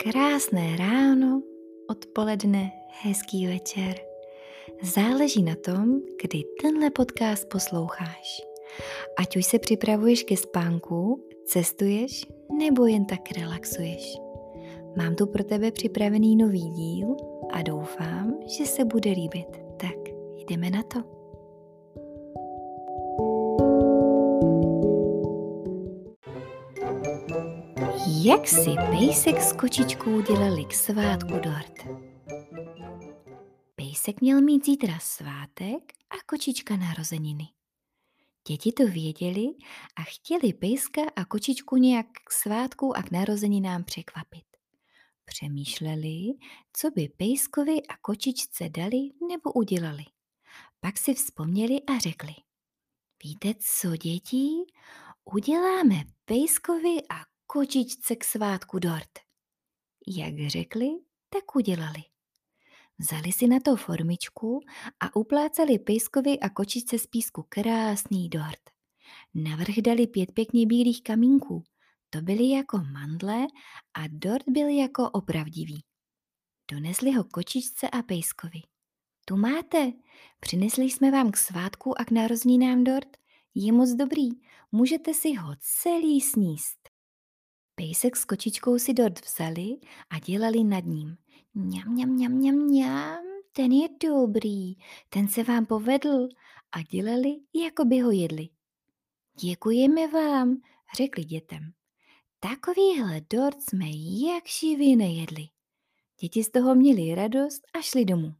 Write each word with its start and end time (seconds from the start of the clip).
Krásné 0.00 0.76
ráno, 0.76 1.42
odpoledne, 1.90 2.72
hezký 3.04 3.46
večer. 3.46 3.94
Záleží 4.82 5.42
na 5.42 5.54
tom, 5.64 6.00
kdy 6.22 6.44
tenhle 6.62 6.90
podcast 6.90 7.48
posloucháš. 7.48 8.40
Ať 9.18 9.36
už 9.36 9.46
se 9.46 9.58
připravuješ 9.58 10.22
ke 10.22 10.36
spánku, 10.36 11.24
cestuješ 11.44 12.26
nebo 12.58 12.86
jen 12.86 13.04
tak 13.04 13.20
relaxuješ. 13.38 14.16
Mám 14.96 15.14
tu 15.14 15.26
pro 15.26 15.44
tebe 15.44 15.70
připravený 15.70 16.36
nový 16.36 16.70
díl 16.70 17.16
a 17.52 17.62
doufám, 17.62 18.38
že 18.58 18.66
se 18.66 18.84
bude 18.84 19.10
líbit. 19.10 19.48
Tak 19.76 19.96
jdeme 20.48 20.70
na 20.70 20.82
to. 20.82 21.19
Jak 28.24 28.48
si 28.48 28.74
pejsek 28.90 29.40
s 29.42 29.52
kočičkou 29.52 30.20
dělali 30.20 30.64
k 30.64 30.74
svátku 30.74 31.32
dort? 31.32 31.74
Pejsek 33.74 34.20
měl 34.20 34.40
mít 34.40 34.66
zítra 34.66 34.98
svátek 34.98 35.92
a 36.10 36.14
kočička 36.26 36.76
narozeniny. 36.76 37.48
Děti 38.48 38.72
to 38.72 38.86
věděli 38.86 39.46
a 39.96 40.02
chtěli 40.02 40.52
pejska 40.52 41.02
a 41.16 41.24
kočičku 41.24 41.76
nějak 41.76 42.06
k 42.06 42.32
svátku 42.32 42.96
a 42.96 43.02
k 43.02 43.10
narozeninám 43.10 43.84
překvapit. 43.84 44.44
Přemýšleli, 45.24 46.32
co 46.72 46.90
by 46.90 47.08
pejskovi 47.08 47.82
a 47.82 47.96
kočičce 48.00 48.68
dali 48.68 49.00
nebo 49.28 49.52
udělali. 49.52 50.04
Pak 50.80 50.98
si 50.98 51.14
vzpomněli 51.14 51.80
a 51.82 51.98
řekli. 51.98 52.34
Víte 53.24 53.54
co, 53.60 53.96
děti? 53.96 54.48
Uděláme 55.24 56.04
pejskovi 56.24 57.02
a 57.08 57.29
kočičce 57.52 58.16
k 58.16 58.24
svátku 58.24 58.78
dort. 58.78 59.18
Jak 60.06 60.34
řekli, 60.48 60.86
tak 61.28 61.56
udělali. 61.56 62.02
Vzali 62.98 63.32
si 63.32 63.46
na 63.46 63.60
to 63.60 63.76
formičku 63.76 64.60
a 65.00 65.16
uplácali 65.16 65.78
pejskovi 65.78 66.40
a 66.40 66.48
kočičce 66.48 66.98
z 66.98 67.06
písku 67.06 67.46
krásný 67.48 68.28
dort. 68.28 68.70
Navrh 69.34 69.74
dali 69.76 70.06
pět 70.06 70.32
pěkně 70.32 70.66
bílých 70.66 71.02
kamínků. 71.02 71.64
To 72.10 72.20
byly 72.20 72.48
jako 72.48 72.78
mandle 72.78 73.46
a 73.94 74.02
dort 74.08 74.44
byl 74.48 74.68
jako 74.68 75.10
opravdivý. 75.10 75.84
Donesli 76.72 77.12
ho 77.12 77.24
kočičce 77.24 77.90
a 77.90 78.02
pejskovi. 78.02 78.60
Tu 79.24 79.36
máte, 79.36 79.92
přinesli 80.40 80.84
jsme 80.84 81.10
vám 81.10 81.30
k 81.30 81.36
svátku 81.36 82.00
a 82.00 82.04
k 82.04 82.10
narozeninám 82.10 82.84
dort. 82.84 83.16
Je 83.54 83.72
moc 83.72 83.90
dobrý, 83.90 84.28
můžete 84.72 85.14
si 85.14 85.34
ho 85.34 85.54
celý 85.58 86.20
sníst. 86.20 86.89
Pejsek 87.80 88.16
s 88.16 88.24
kočičkou 88.24 88.78
si 88.78 88.92
dort 88.92 89.24
vzali 89.24 89.80
a 90.10 90.18
dělali 90.18 90.64
nad 90.64 90.84
ním. 90.84 91.16
Mňam, 91.54 91.92
mňam, 91.92 92.08
mňam, 92.08 92.32
mňam, 92.32 92.56
mňam, 92.56 93.24
ten 93.52 93.72
je 93.72 93.88
dobrý, 94.02 94.76
ten 95.08 95.28
se 95.28 95.42
vám 95.42 95.66
povedl 95.66 96.28
a 96.72 96.82
dělali, 96.82 97.36
jako 97.54 97.84
by 97.84 97.98
ho 98.00 98.10
jedli. 98.10 98.48
Děkujeme 99.40 100.08
vám, 100.08 100.56
řekli 100.96 101.24
dětem. 101.24 101.72
Takovýhle 102.40 103.20
dort 103.30 103.62
jsme 103.62 103.86
jak 104.28 104.48
živý 104.60 104.96
nejedli. 104.96 105.48
Děti 106.20 106.44
z 106.44 106.50
toho 106.50 106.74
měli 106.74 107.14
radost 107.14 107.62
a 107.74 107.80
šli 107.80 108.04
domů. 108.04 108.34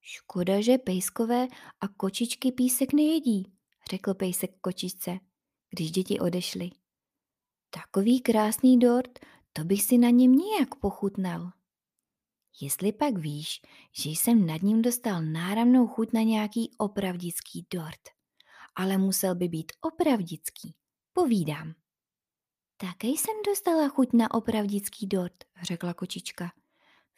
Škoda, 0.00 0.60
že 0.60 0.78
pejskové 0.78 1.48
a 1.80 1.88
kočičky 1.88 2.52
písek 2.52 2.92
nejedí, 2.92 3.52
řekl 3.90 4.14
pejsek 4.14 4.50
kočičce, 4.60 5.18
když 5.70 5.90
děti 5.90 6.18
odešly. 6.20 6.70
Takový 7.70 8.20
krásný 8.20 8.78
dort, 8.78 9.18
to 9.52 9.64
bych 9.64 9.82
si 9.82 9.98
na 9.98 10.10
něm 10.10 10.32
nějak 10.32 10.74
pochutnal. 10.74 11.50
Jestli 12.60 12.92
pak 12.92 13.18
víš, 13.18 13.60
že 13.92 14.10
jsem 14.10 14.46
nad 14.46 14.62
ním 14.62 14.82
dostal 14.82 15.22
náramnou 15.22 15.86
chuť 15.86 16.12
na 16.12 16.22
nějaký 16.22 16.70
opravdický 16.78 17.66
dort, 17.74 18.00
ale 18.74 18.98
musel 18.98 19.34
by 19.34 19.48
být 19.48 19.72
opravdický, 19.80 20.74
povídám. 21.12 21.74
Také 22.76 23.08
jsem 23.08 23.34
dostala 23.46 23.88
chuť 23.88 24.12
na 24.12 24.34
opravdický 24.34 25.06
dort, 25.06 25.44
řekla 25.62 25.94
kočička. 25.94 26.52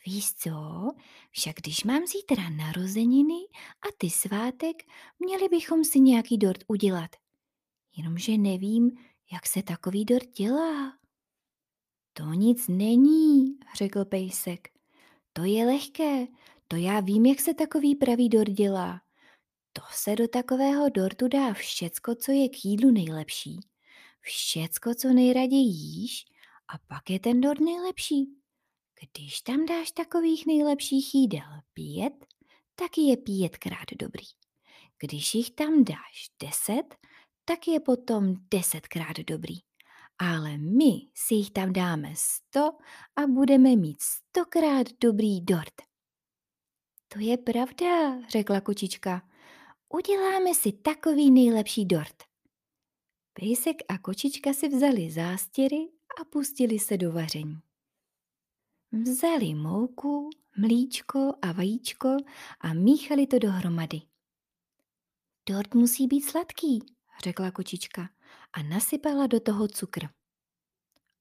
Víš 0.07 0.35
co, 0.35 0.51
však 1.31 1.57
když 1.57 1.85
mám 1.85 2.07
zítra 2.07 2.51
narozeniny 2.51 3.41
a 3.55 3.89
ty 3.99 4.11
svátek, 4.11 4.77
měli 5.19 5.49
bychom 5.49 5.85
si 5.85 6.01
nějaký 6.01 6.39
dort 6.39 6.65
udělat. 6.69 7.11
Jenomže 7.97 8.39
nevím, 8.39 8.91
jak 9.33 9.47
se 9.47 9.63
takový 9.63 10.05
dort 10.05 10.31
dělá? 10.31 10.99
To 12.13 12.25
nic 12.25 12.69
není, 12.69 13.59
řekl 13.77 14.05
pejsek. 14.05 14.69
To 15.33 15.45
je 15.45 15.67
lehké, 15.67 16.27
to 16.69 16.77
já 16.77 17.01
vím, 17.01 17.27
jak 17.27 17.41
se 17.41 17.55
takový 17.55 17.95
pravý 17.95 18.29
dort 18.29 18.51
dělá. 18.51 19.01
To 19.73 19.83
se 19.93 20.17
do 20.17 20.29
takového 20.29 20.89
dortu 20.89 21.29
dá 21.29 21.55
všecko, 21.55 22.15
co 22.15 22.33
je 22.33 22.49
k 22.49 22.65
jídlu 22.65 22.91
nejlepší. 22.91 23.61
Všecko, 24.21 24.95
co 24.95 25.09
nejraději 25.09 25.69
jíš 25.69 26.25
a 26.69 26.79
pak 26.79 27.11
je 27.11 27.21
ten 27.21 27.41
dort 27.41 27.61
nejlepší. 27.61 28.27
Když 29.01 29.41
tam 29.41 29.67
dáš 29.67 29.91
takových 29.91 30.47
nejlepších 30.47 31.15
jídel 31.15 31.61
pět, 31.73 32.27
tak 32.75 32.99
je 32.99 33.17
pětkrát 33.17 33.87
dobrý. 33.99 34.25
Když 34.99 35.35
jich 35.35 35.51
tam 35.51 35.85
dáš 35.85 36.31
deset, 36.43 36.95
tak 37.51 37.69
je 37.69 37.81
potom 37.81 38.35
desetkrát 38.51 39.19
dobrý. 39.27 39.59
Ale 40.19 40.59
my 40.59 41.11
si 41.15 41.35
jich 41.35 41.51
tam 41.51 41.73
dáme 41.73 42.13
sto 42.15 42.79
a 43.17 43.27
budeme 43.27 43.77
mít 43.77 44.03
stokrát 44.03 44.87
dobrý 45.01 45.41
dort. 45.41 45.83
To 47.09 47.19
je 47.19 47.39
pravda, 47.39 48.21
řekla 48.29 48.61
kočička. 48.61 49.29
Uděláme 49.89 50.55
si 50.55 50.73
takový 50.73 51.31
nejlepší 51.31 51.85
dort. 51.85 52.23
Pejsek 53.33 53.77
a 53.89 53.99
kočička 53.99 54.53
si 54.53 54.69
vzali 54.69 55.11
zástěry 55.11 55.89
a 56.21 56.25
pustili 56.25 56.79
se 56.79 56.97
do 56.97 57.13
vaření. 57.13 57.59
Vzali 58.93 59.55
mouku, 59.55 60.31
mlíčko 60.59 61.33
a 61.43 61.53
vajíčko 61.53 62.17
a 62.61 62.75
míchali 62.75 63.27
to 63.27 63.39
dohromady. 63.39 64.01
Dort 65.49 65.75
musí 65.75 66.07
být 66.07 66.23
sladký, 66.23 67.00
řekla 67.25 67.51
kočička 67.51 68.09
a 68.53 68.63
nasypala 68.63 69.27
do 69.27 69.41
toho 69.41 69.69
cukr. 69.69 70.09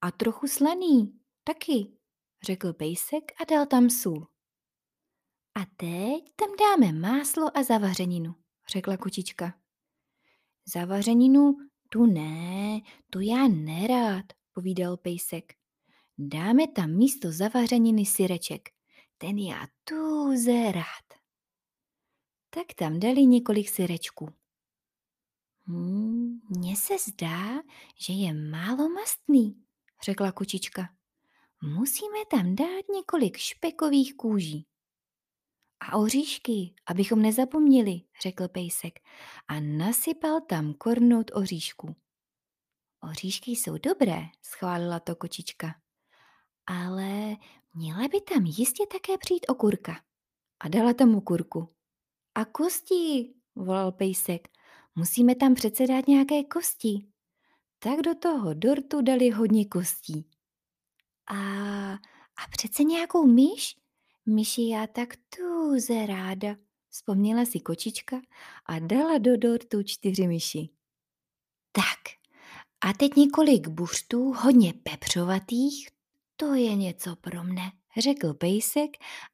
A 0.01 0.11
trochu 0.11 0.47
slaný, 0.47 1.19
taky, 1.43 1.91
řekl 2.43 2.73
pejsek 2.73 3.41
a 3.41 3.43
dal 3.43 3.65
tam 3.65 3.89
sůl. 3.89 4.27
A 5.55 5.65
teď 5.77 6.23
tam 6.35 6.49
dáme 6.59 6.99
máslo 6.99 7.57
a 7.57 7.63
zavařeninu, 7.63 8.35
řekla 8.69 8.97
kočička. 8.97 9.59
Zavařeninu 10.73 11.57
tu 11.89 12.05
ne, 12.05 12.79
tu 13.09 13.19
já 13.19 13.47
nerád, 13.47 14.25
povídal 14.53 14.97
pejsek. 14.97 15.53
Dáme 16.17 16.67
tam 16.67 16.91
místo 16.91 17.31
zavařeniny 17.31 18.05
syreček, 18.05 18.69
ten 19.17 19.37
já 19.37 19.67
tuze 19.83 20.71
rád. 20.71 21.19
Tak 22.49 22.73
tam 22.75 22.99
dali 22.99 23.25
několik 23.25 23.69
syrečků. 23.69 24.38
Hmm, 25.69 26.39
mně 26.49 26.75
se 26.75 26.93
zdá, 27.07 27.61
že 27.99 28.13
je 28.13 28.33
málo 28.33 28.89
mastný, 28.89 29.63
řekla 30.05 30.31
kočička. 30.31 30.89
Musíme 31.61 32.25
tam 32.31 32.55
dát 32.55 32.85
několik 32.93 33.37
špekových 33.37 34.15
kůží. 34.15 34.67
A 35.79 35.97
oříšky, 35.97 36.73
abychom 36.85 37.21
nezapomněli, 37.21 38.01
řekl 38.21 38.47
pejsek 38.47 38.99
a 39.47 39.59
nasypal 39.59 40.41
tam 40.41 40.73
kornout 40.73 41.31
oříšku. 41.33 41.95
Oříšky 43.11 43.51
jsou 43.51 43.77
dobré, 43.77 44.21
schválila 44.41 44.99
to 44.99 45.15
kočička. 45.15 45.75
Ale 46.65 47.35
měla 47.73 48.07
by 48.07 48.21
tam 48.21 48.45
jistě 48.45 48.83
také 48.91 49.17
přijít 49.17 49.45
okurka. 49.49 50.03
A 50.59 50.67
dala 50.67 50.93
tam 50.93 51.15
okurku. 51.15 51.75
A 52.35 52.45
kosti, 52.45 53.33
volal 53.55 53.91
pejsek 53.91 54.58
Musíme 54.99 55.35
tam 55.35 55.55
přece 55.55 55.87
dát 55.87 56.07
nějaké 56.07 56.43
kosti. 56.43 57.05
Tak 57.79 58.01
do 58.01 58.15
toho 58.15 58.53
dortu 58.53 59.01
dali 59.01 59.29
hodně 59.29 59.65
kostí. 59.65 60.25
A, 61.27 61.37
a 62.35 62.47
přece 62.51 62.83
nějakou 62.83 63.27
myš? 63.27 63.75
Myši 64.25 64.69
já 64.69 64.87
tak 64.87 65.09
tuze 65.29 66.05
ráda, 66.05 66.55
vzpomněla 66.89 67.45
si 67.45 67.59
kočička 67.59 68.21
a 68.65 68.79
dala 68.79 69.17
do 69.17 69.37
dortu 69.37 69.83
čtyři 69.83 70.27
myši. 70.27 70.69
Tak, 71.71 71.99
a 72.81 72.93
teď 72.93 73.15
několik 73.15 73.67
buštů, 73.67 74.33
hodně 74.33 74.73
pepřovatých, 74.83 75.89
to 76.35 76.53
je 76.53 76.75
něco 76.75 77.15
pro 77.15 77.43
mne, 77.43 77.71
řekl 77.97 78.33
pejsek 78.33 78.89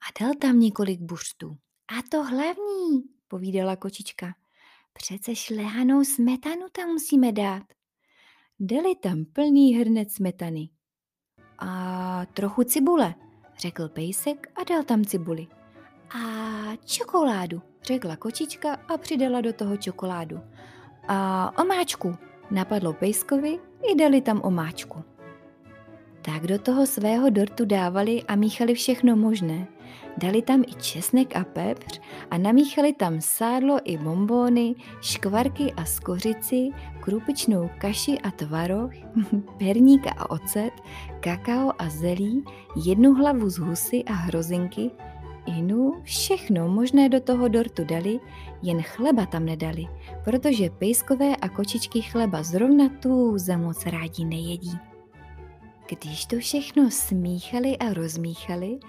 a 0.08 0.24
dal 0.24 0.34
tam 0.42 0.60
několik 0.60 1.00
buštů. 1.02 1.58
A 1.88 2.02
to 2.12 2.24
hlavní, 2.24 3.04
povídala 3.28 3.76
kočička. 3.76 4.45
Přece 4.98 5.36
šlehanou 5.36 6.04
smetanu 6.04 6.66
tam 6.72 6.90
musíme 6.90 7.32
dát. 7.32 7.64
Dali 8.60 8.96
tam 8.96 9.26
plný 9.34 9.76
hrnec 9.76 10.14
smetany. 10.14 10.70
A 11.60 12.26
trochu 12.34 12.64
cibule, 12.64 13.16
řekl 13.60 13.90
pejsek 13.90 14.52
a 14.56 14.64
dal 14.64 14.84
tam 14.84 15.06
cibuli. 15.06 15.48
A 16.10 16.20
čokoládu, 16.86 17.62
řekla 17.84 18.16
kočička 18.16 18.74
a 18.74 18.98
přidala 18.98 19.42
do 19.42 19.54
toho 19.54 19.78
čokoládu. 19.78 20.40
A 21.08 21.52
omáčku, 21.62 22.16
napadlo 22.52 22.94
pejskovi 22.94 23.60
i 23.92 23.96
dali 23.96 24.22
tam 24.22 24.42
omáčku. 24.44 25.04
Tak 26.22 26.48
do 26.48 26.60
toho 26.60 26.86
svého 26.86 27.30
dortu 27.30 27.66
dávali 27.66 28.24
a 28.24 28.36
míchali 28.36 28.74
všechno 28.74 29.16
možné. 29.16 29.68
Dali 30.18 30.42
tam 30.42 30.64
i 30.64 30.74
česnek 30.74 31.36
a 31.36 31.44
pepř 31.44 32.00
a 32.32 32.38
namíchali 32.38 32.94
tam 32.94 33.22
sádlo 33.22 33.80
i 33.84 33.98
bombóny, 33.98 34.76
škvarky 35.02 35.74
a 35.74 35.86
skořici, 35.86 36.70
krupičnou 37.00 37.70
kaši 37.78 38.18
a 38.20 38.32
tvaroh, 38.32 38.92
perník 39.58 40.08
a 40.08 40.30
ocet, 40.30 40.74
kakao 41.20 41.72
a 41.78 41.90
zelí, 41.90 42.44
jednu 42.86 43.14
hlavu 43.14 43.50
z 43.50 43.58
husy 43.58 44.04
a 44.04 44.14
hrozinky, 44.14 44.92
inu, 45.46 45.94
všechno 46.04 46.68
možné 46.68 47.10
do 47.10 47.20
toho 47.20 47.48
dortu 47.48 47.84
dali, 47.84 48.20
jen 48.62 48.82
chleba 48.82 49.26
tam 49.26 49.46
nedali, 49.46 49.88
protože 50.24 50.70
pejskové 50.70 51.36
a 51.36 51.50
kočičky 51.50 52.02
chleba 52.02 52.44
zrovna 52.44 52.90
tu 52.90 53.38
za 53.38 53.58
moc 53.58 53.86
rádi 53.86 54.26
nejedí. 54.26 54.78
Když 55.90 56.26
to 56.26 56.36
všechno 56.40 56.92
smíchali 56.92 57.78
a 57.78 57.94
rozmíchali, 57.94 58.80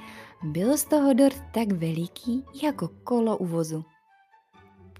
byl 0.42 0.78
z 0.78 0.84
toho 0.84 1.12
dort 1.12 1.42
tak 1.54 1.72
veliký 1.72 2.44
jako 2.62 2.88
kolo 2.88 3.38
u 3.38 3.46
vozu. 3.46 3.84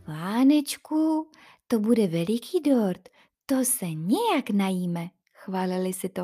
Pánečku, 0.05 1.31
to 1.67 1.79
bude 1.79 2.07
veliký 2.07 2.61
dort, 2.61 3.09
to 3.47 3.65
se 3.65 3.87
nějak 3.91 4.51
najíme, 4.51 5.09
chválili 5.33 5.93
si 5.93 6.09
to. 6.09 6.23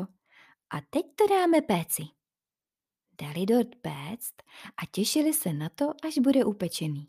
A 0.69 0.81
teď 0.89 1.05
to 1.15 1.27
dáme 1.27 1.61
péci. 1.61 2.03
Dali 3.21 3.45
dort 3.45 3.75
péct 3.81 4.43
a 4.77 4.85
těšili 4.91 5.33
se 5.33 5.53
na 5.53 5.69
to, 5.69 5.85
až 6.03 6.17
bude 6.17 6.45
upečený. 6.45 7.07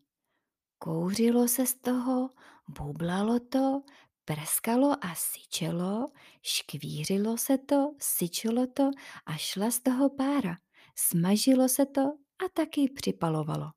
Kouřilo 0.78 1.48
se 1.48 1.66
z 1.66 1.74
toho, 1.74 2.30
bublalo 2.68 3.40
to, 3.40 3.82
prskalo 4.24 4.96
a 5.00 5.14
syčelo, 5.14 6.06
škvířilo 6.42 7.36
se 7.36 7.58
to, 7.58 7.94
syčelo 7.98 8.66
to 8.66 8.90
a 9.26 9.36
šla 9.36 9.70
z 9.70 9.78
toho 9.78 10.10
pára. 10.10 10.56
Smažilo 10.94 11.68
se 11.68 11.86
to 11.86 12.00
a 12.44 12.48
taky 12.54 12.88
připalovalo. 12.88 13.70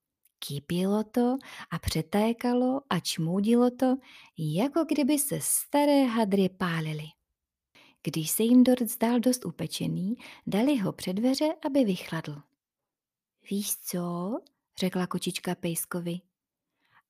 Kypilo 0.48 1.04
to 1.04 1.38
a 1.72 1.80
přetékalo 1.80 2.82
a 2.90 3.00
čmoudilo 3.00 3.72
to, 3.72 3.96
jako 4.38 4.86
kdyby 4.86 5.20
se 5.20 5.40
staré 5.42 6.04
hadry 6.06 6.50
pálily. 6.50 7.06
Když 8.04 8.32
se 8.32 8.44
jim 8.44 8.64
dort 8.64 8.82
zdál 8.82 9.20
dost 9.20 9.46
upečený, 9.46 10.16
dali 10.48 10.78
ho 10.78 10.94
před 10.94 11.14
dveře, 11.14 11.46
aby 11.66 11.84
vychladl. 11.84 12.42
Víš 13.50 13.78
co? 13.78 14.32
řekla 14.80 15.08
kočička 15.08 15.56
Pejskovi. 15.56 16.20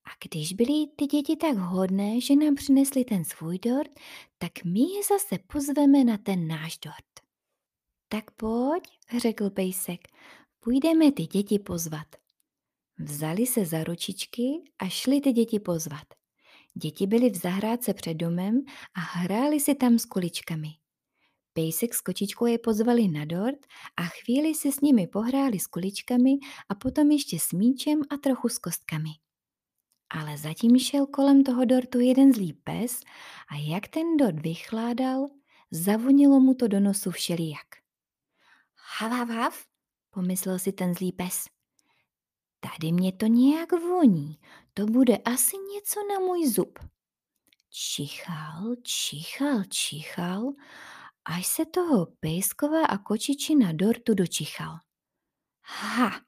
A 0.04 0.10
když 0.24 0.52
byly 0.52 0.86
ty 0.96 1.06
děti 1.06 1.36
tak 1.36 1.56
hodné, 1.56 2.20
že 2.20 2.36
nám 2.36 2.54
přinesli 2.54 3.04
ten 3.04 3.24
svůj 3.24 3.58
dort, 3.58 3.90
tak 4.38 4.64
my 4.64 4.80
je 4.80 5.02
zase 5.08 5.38
pozveme 5.46 6.04
na 6.04 6.18
ten 6.18 6.48
náš 6.48 6.78
dort. 6.78 7.27
Tak 8.08 8.30
pojď, 8.30 8.82
řekl 9.18 9.50
pejsek, 9.50 10.00
půjdeme 10.60 11.12
ty 11.12 11.26
děti 11.26 11.58
pozvat. 11.58 12.06
Vzali 12.98 13.46
se 13.46 13.66
za 13.66 13.84
ručičky 13.84 14.42
a 14.78 14.88
šli 14.88 15.20
ty 15.20 15.32
děti 15.32 15.60
pozvat. 15.60 16.06
Děti 16.74 17.06
byly 17.06 17.30
v 17.30 17.36
zahrádce 17.36 17.94
před 17.94 18.14
domem 18.14 18.60
a 18.94 19.00
hráli 19.00 19.60
si 19.60 19.74
tam 19.74 19.98
s 19.98 20.04
kuličkami. 20.04 20.68
Pejsek 21.52 21.94
s 21.94 22.00
kočičkou 22.00 22.46
je 22.46 22.58
pozvali 22.58 23.08
na 23.08 23.24
dort 23.24 23.66
a 23.96 24.02
chvíli 24.02 24.54
se 24.54 24.72
s 24.72 24.80
nimi 24.80 25.06
pohráli 25.06 25.58
s 25.58 25.66
kuličkami 25.66 26.30
a 26.68 26.74
potom 26.74 27.10
ještě 27.10 27.38
s 27.38 27.52
míčem 27.52 28.00
a 28.10 28.16
trochu 28.16 28.48
s 28.48 28.58
kostkami. 28.58 29.10
Ale 30.10 30.38
zatím 30.38 30.78
šel 30.78 31.06
kolem 31.06 31.44
toho 31.44 31.64
dortu 31.64 32.00
jeden 32.00 32.32
zlý 32.32 32.52
pes 32.52 33.00
a 33.52 33.56
jak 33.70 33.88
ten 33.88 34.16
dort 34.16 34.40
vychládal, 34.40 35.26
zavonilo 35.70 36.40
mu 36.40 36.54
to 36.54 36.68
do 36.68 36.80
nosu 36.80 37.10
všelijak. 37.10 37.87
Hav, 38.96 39.12
hav, 39.12 39.28
hav, 39.28 39.66
pomyslel 40.10 40.58
si 40.58 40.72
ten 40.72 40.94
zlý 40.94 41.12
pes. 41.12 41.44
Tady 42.60 42.92
mě 42.92 43.12
to 43.12 43.26
nějak 43.26 43.72
voní, 43.72 44.40
to 44.74 44.86
bude 44.86 45.16
asi 45.16 45.56
něco 45.74 46.00
na 46.08 46.18
můj 46.18 46.48
zub. 46.48 46.78
Čichal, 47.70 48.74
čichal, 48.82 49.64
čichal, 49.64 50.52
až 51.24 51.46
se 51.46 51.66
toho 51.66 52.06
pejskova 52.20 52.86
a 52.86 52.98
kočičina 52.98 53.72
dortu 53.72 54.14
dočichal. 54.14 54.78
Ha, 55.62 56.20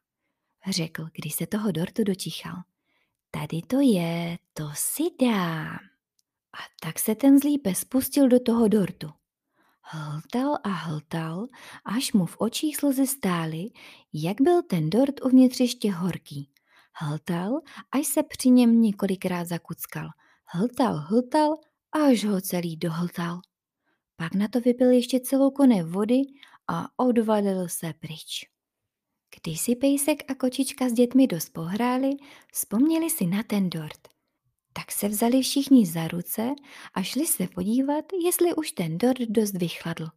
řekl, 0.70 1.08
když 1.12 1.34
se 1.34 1.46
toho 1.46 1.72
dortu 1.72 2.04
dočichal. 2.04 2.56
Tady 3.30 3.62
to 3.62 3.80
je, 3.80 4.38
to 4.52 4.70
si 4.74 5.02
dám. 5.20 5.78
A 6.52 6.58
tak 6.80 6.98
se 6.98 7.14
ten 7.14 7.38
zlý 7.38 7.58
pes 7.58 7.84
pustil 7.84 8.28
do 8.28 8.40
toho 8.40 8.68
dortu. 8.68 9.19
Hltal 9.92 10.58
a 10.64 10.68
hltal, 10.68 11.46
až 11.84 12.12
mu 12.12 12.26
v 12.26 12.36
očích 12.38 12.76
slzy 12.76 13.06
stály, 13.06 13.70
jak 14.12 14.40
byl 14.40 14.62
ten 14.62 14.90
dort 14.90 15.24
uvnitř 15.24 15.60
ještě 15.60 15.92
horký. 15.92 16.50
Hltal, 16.94 17.60
až 17.92 18.06
se 18.06 18.22
při 18.22 18.50
něm 18.50 18.82
několikrát 18.82 19.44
zakuckal. 19.48 20.08
Hltal, 20.46 20.96
hltal, 20.96 21.56
až 21.92 22.24
ho 22.24 22.40
celý 22.40 22.76
dohltal. 22.76 23.40
Pak 24.16 24.34
na 24.34 24.48
to 24.48 24.60
vypil 24.60 24.90
ještě 24.90 25.20
celou 25.20 25.50
kone 25.50 25.84
vody 25.84 26.22
a 26.68 26.86
odvalil 26.96 27.68
se 27.68 27.92
pryč. 28.00 28.48
Když 29.40 29.60
si 29.60 29.76
pejsek 29.76 30.30
a 30.30 30.34
kočička 30.34 30.88
s 30.88 30.92
dětmi 30.92 31.26
dost 31.26 31.48
pohráli, 31.48 32.10
vzpomněli 32.52 33.10
si 33.10 33.26
na 33.26 33.42
ten 33.42 33.70
dort. 33.70 34.09
Tak 34.80 34.92
se 34.92 35.08
vzali 35.08 35.42
všichni 35.42 35.86
za 35.86 36.08
ruce 36.08 36.50
a 36.94 37.02
šli 37.02 37.26
se 37.26 37.48
podívat, 37.54 38.04
jestli 38.24 38.54
už 38.54 38.72
ten 38.72 38.98
dort 38.98 39.20
dost 39.28 39.54
vychladl. 39.54 40.08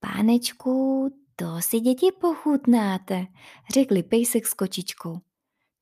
Pánečku, 0.00 1.08
to 1.36 1.46
si 1.60 1.80
děti 1.80 2.06
pochutnáte, 2.20 3.26
řekli 3.72 4.02
pejsek 4.02 4.46
s 4.46 4.54
kočičkou. 4.54 5.20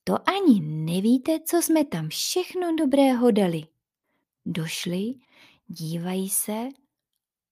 To 0.04 0.28
ani 0.28 0.60
nevíte, 0.60 1.40
co 1.40 1.62
jsme 1.62 1.84
tam 1.84 2.08
všechno 2.08 2.76
dobrého 2.76 3.30
dali. 3.30 3.62
Došli, 4.46 5.14
dívají 5.66 6.28
se. 6.30 6.68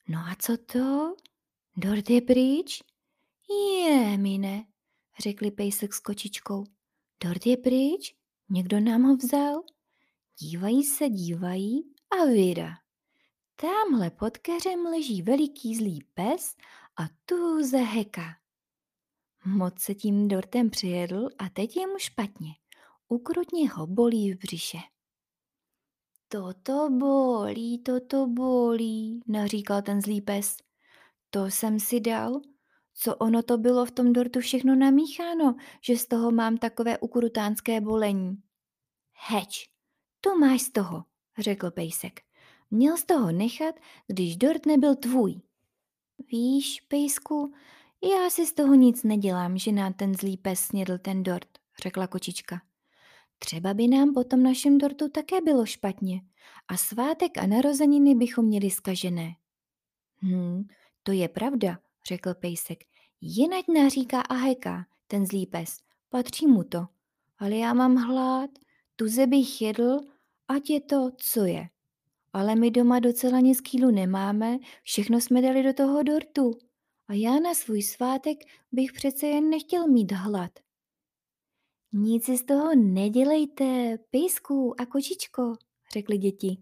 No 0.08 0.18
a 0.18 0.36
co 0.38 0.56
to? 0.56 1.14
Dort 1.76 2.10
je 2.10 2.20
pryč? 2.20 2.82
Je, 3.50 4.18
mine, 4.18 4.64
řekli 5.18 5.50
pejsek 5.50 5.94
s 5.94 6.00
kočičkou. 6.00 6.64
Dort 7.24 7.46
je 7.46 7.56
pryč? 7.56 8.14
Někdo 8.50 8.80
nám 8.80 9.02
ho 9.02 9.16
vzal? 9.16 9.62
Dívají 10.42 10.84
se, 10.84 11.08
dívají 11.08 11.82
a 12.20 12.24
vyra. 12.24 12.74
Tamhle 13.56 14.10
pod 14.10 14.38
keřem 14.38 14.80
leží 14.80 15.22
veliký 15.22 15.76
zlý 15.76 16.04
pes 16.14 16.56
a 16.96 17.02
tu 17.24 17.62
zaheka. 17.62 18.22
Moc 19.44 19.80
se 19.80 19.94
tím 19.94 20.28
dortem 20.28 20.70
přijedl 20.70 21.28
a 21.38 21.48
teď 21.48 21.76
je 21.76 21.86
mu 21.86 21.98
špatně. 21.98 22.50
Ukrutně 23.08 23.70
ho 23.70 23.86
bolí 23.86 24.32
v 24.32 24.38
břiše. 24.38 24.78
Toto 26.28 26.90
bolí, 26.90 27.78
toto 27.78 28.26
bolí, 28.26 29.20
naříkal 29.26 29.82
ten 29.82 30.02
zlý 30.02 30.20
pes. 30.20 30.56
To 31.30 31.46
jsem 31.46 31.80
si 31.80 32.00
dal, 32.00 32.40
co 32.94 33.16
ono 33.16 33.42
to 33.42 33.58
bylo 33.58 33.86
v 33.86 33.90
tom 33.90 34.12
dortu 34.12 34.40
všechno 34.40 34.76
namícháno, 34.76 35.56
že 35.82 35.96
z 35.96 36.06
toho 36.06 36.30
mám 36.30 36.58
takové 36.58 36.98
ukrutánské 36.98 37.80
bolení. 37.80 38.42
Heč, 39.12 39.70
to 40.20 40.36
máš 40.36 40.62
z 40.62 40.70
toho, 40.70 41.04
řekl 41.38 41.70
pejsek. 41.70 42.20
Měl 42.70 42.96
z 42.96 43.04
toho 43.04 43.32
nechat, 43.32 43.74
když 44.06 44.36
dort 44.36 44.66
nebyl 44.66 44.96
tvůj. 44.96 45.40
Víš, 46.28 46.80
pejsku, 46.80 47.52
já 48.02 48.30
si 48.30 48.46
z 48.46 48.52
toho 48.52 48.74
nic 48.74 49.02
nedělám, 49.02 49.58
že 49.58 49.72
nám 49.72 49.92
ten 49.92 50.14
zlý 50.14 50.36
pes 50.36 50.60
snědl 50.60 50.98
ten 50.98 51.22
dort, 51.22 51.48
řekla 51.82 52.06
kočička. 52.06 52.62
Třeba 53.38 53.74
by 53.74 53.88
nám 53.88 54.14
po 54.14 54.24
tom 54.24 54.42
našem 54.42 54.78
dortu 54.78 55.08
také 55.08 55.40
bylo 55.40 55.66
špatně 55.66 56.22
a 56.68 56.76
svátek 56.76 57.38
a 57.38 57.46
narozeniny 57.46 58.14
bychom 58.14 58.44
měli 58.44 58.70
skažené. 58.70 59.34
Hm, 60.22 60.64
to 61.02 61.12
je 61.12 61.28
pravda, 61.28 61.78
řekl 62.06 62.34
pejsek. 62.34 62.84
Jenať 63.20 63.64
naříká 63.68 64.20
a 64.20 64.34
heká, 64.34 64.86
ten 65.06 65.26
zlý 65.26 65.46
pes. 65.46 65.78
Patří 66.08 66.46
mu 66.46 66.64
to. 66.64 66.86
Ale 67.38 67.56
já 67.56 67.74
mám 67.74 67.96
hlad, 67.96 68.50
tuze 69.00 69.26
bych 69.26 69.62
jedl, 69.62 70.00
ať 70.48 70.70
je 70.70 70.80
to, 70.80 71.10
co 71.16 71.44
je. 71.44 71.68
Ale 72.32 72.54
my 72.54 72.70
doma 72.70 72.98
docela 72.98 73.40
nic 73.40 73.60
kýlu 73.60 73.90
nemáme, 73.90 74.58
všechno 74.82 75.20
jsme 75.20 75.42
dali 75.42 75.62
do 75.62 75.72
toho 75.72 76.02
dortu. 76.02 76.50
A 77.08 77.14
já 77.14 77.40
na 77.40 77.54
svůj 77.54 77.82
svátek 77.82 78.38
bych 78.72 78.92
přece 78.92 79.26
jen 79.26 79.50
nechtěl 79.50 79.88
mít 79.88 80.12
hlad. 80.12 80.50
Nic 81.92 82.24
si 82.24 82.36
z 82.36 82.44
toho 82.44 82.74
nedělejte, 82.74 83.98
pejsku 84.10 84.80
a 84.80 84.86
kočičko, 84.86 85.54
řekli 85.92 86.18
děti. 86.18 86.56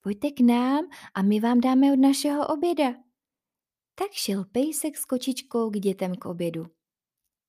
Pojďte 0.00 0.30
k 0.30 0.40
nám 0.40 0.84
a 1.14 1.22
my 1.22 1.40
vám 1.40 1.60
dáme 1.60 1.92
od 1.92 1.98
našeho 1.98 2.46
oběda. 2.46 2.94
Tak 3.94 4.12
šel 4.12 4.44
pejsek 4.44 4.96
s 4.96 5.04
kočičkou 5.04 5.70
k 5.70 5.76
dětem 5.76 6.14
k 6.14 6.24
obědu. 6.24 6.66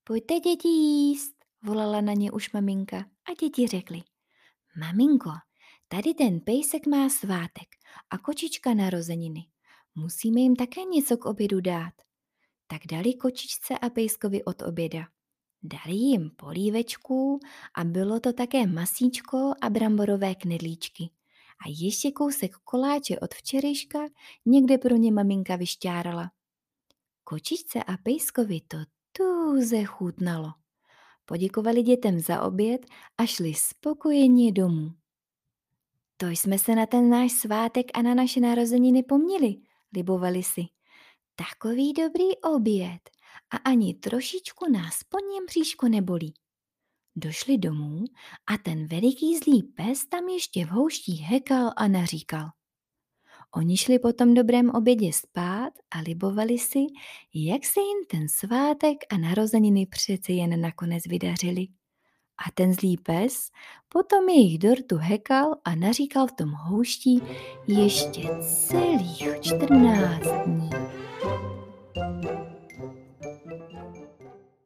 Pojďte 0.04 0.40
děti 0.40 0.68
jíst, 0.68 1.36
volala 1.64 2.02
na 2.02 2.14
ně 2.14 2.32
už 2.32 2.52
maminka 2.52 2.98
a 2.98 3.34
děti 3.42 3.68
řekly. 3.68 4.02
Maminko, 4.78 5.32
tady 5.88 6.14
ten 6.14 6.40
pejsek 6.40 6.88
má 6.88 7.10
svátek 7.10 7.68
a 8.10 8.18
kočička 8.18 8.74
narozeniny. 8.74 9.46
Musíme 9.96 10.42
jim 10.42 10.56
také 10.56 10.84
něco 10.84 11.18
k 11.18 11.26
obědu 11.26 11.62
dát. 11.62 11.94
Tak 12.68 12.82
dali 12.92 13.14
kočičce 13.14 13.78
a 13.78 13.90
pejskovi 13.90 14.44
od 14.44 14.62
oběda. 14.62 15.08
Dali 15.64 15.96
jim 15.96 16.30
polívečku 16.30 17.40
a 17.76 17.84
bylo 17.84 18.20
to 18.20 18.34
také 18.34 18.68
masíčko 18.68 19.54
a 19.62 19.70
bramborové 19.70 20.36
knedlíčky. 20.36 21.10
A 21.66 21.70
ještě 21.80 22.12
kousek 22.12 22.56
koláče 22.64 23.20
od 23.20 23.34
včerejška 23.34 24.00
někde 24.46 24.78
pro 24.78 24.96
ně 24.96 25.12
maminka 25.12 25.56
vyšťárala. 25.56 26.32
Kočičce 27.24 27.84
a 27.84 27.98
pejskovi 27.98 28.62
to 28.62 28.78
tuze 29.12 29.84
chutnalo. 29.84 30.54
Poděkovali 31.30 31.84
dětem 31.84 32.20
za 32.20 32.42
oběd 32.42 32.86
a 33.18 33.26
šli 33.26 33.54
spokojeně 33.54 34.52
domů. 34.52 34.92
To 36.18 36.28
jsme 36.28 36.60
se 36.60 36.76
na 36.76 36.86
ten 36.86 37.10
náš 37.10 37.32
svátek 37.32 37.86
a 37.94 38.02
na 38.02 38.14
naše 38.14 38.40
narozeniny 38.40 39.04
poměli, 39.04 39.56
libovali 39.96 40.44
si. 40.44 40.62
Takový 41.36 41.94
dobrý 41.94 42.38
oběd 42.56 43.10
a 43.50 43.58
ani 43.58 43.94
trošičku 43.94 44.72
nás 44.72 45.04
po 45.04 45.18
něm 45.20 45.46
příško 45.46 45.88
nebolí. 45.88 46.34
Došli 47.16 47.58
domů 47.58 48.04
a 48.48 48.58
ten 48.58 48.88
veliký 48.88 49.38
zlý 49.38 49.64
pes 49.64 50.06
tam 50.06 50.28
ještě 50.28 50.66
v 50.66 50.70
houští 50.70 51.16
hekal 51.16 51.72
a 51.78 51.88
naříkal. 51.88 52.50
Oni 53.56 53.78
šli 53.78 54.00
po 54.00 54.14
tom 54.14 54.34
dobrém 54.34 54.70
obědě 54.70 55.14
spát 55.14 55.74
a 55.92 56.00
libovali 56.00 56.58
si, 56.58 56.80
jak 57.34 57.66
se 57.66 57.80
jim 57.80 58.06
ten 58.12 58.30
svátek 58.30 58.98
a 59.12 59.18
narozeniny 59.18 59.86
přece 59.86 60.32
jen 60.32 60.62
nakonec 60.62 61.06
vydařili. 61.08 61.68
A 62.48 62.52
ten 62.54 62.74
zlý 62.74 62.98
pes 62.98 63.50
potom 63.90 64.30
jejich 64.30 64.60
dortu 64.60 64.98
hekal 64.98 65.56
a 65.66 65.76
naříkal 65.76 66.28
v 66.28 66.32
tom 66.32 66.52
houští 66.52 67.22
ještě 67.68 68.22
celých 68.42 69.42
14 69.42 70.28
dní. 70.46 70.70